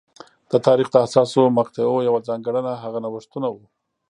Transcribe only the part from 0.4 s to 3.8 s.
د تاریخ د حساسو مقطعو یوه ځانګړنه هغه نوښتونه وو